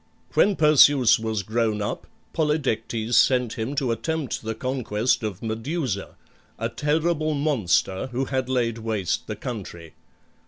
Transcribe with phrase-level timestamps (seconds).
[0.33, 6.15] When Perseus was grown up Polydectes sent him to attempt the conquest of Medusa,
[6.57, 9.93] a terrible monster who had laid waste the country.